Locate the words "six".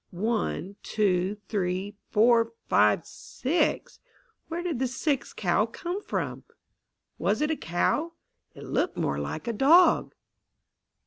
3.05-3.99